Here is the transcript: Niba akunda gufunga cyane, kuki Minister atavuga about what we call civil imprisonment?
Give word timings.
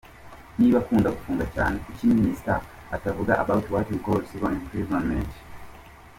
Niba 0.59 0.77
akunda 0.79 1.15
gufunga 1.17 1.45
cyane, 1.55 1.75
kuki 1.83 2.03
Minister 2.17 2.57
atavuga 2.95 3.33
about 3.43 3.65
what 3.73 3.85
we 3.91 3.97
call 4.05 4.19
civil 4.29 4.51
imprisonment? 4.59 5.31